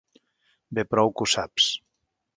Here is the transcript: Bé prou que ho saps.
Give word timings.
Bé 0.79 0.85
prou 0.95 1.13
que 1.21 1.27
ho 1.27 1.31
saps. 1.37 1.69